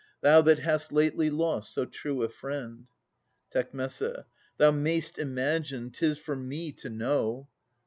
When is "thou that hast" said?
0.21-0.89